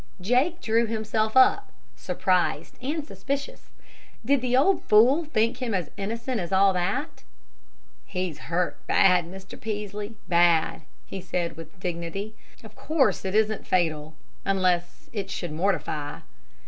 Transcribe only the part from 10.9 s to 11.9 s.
he said, with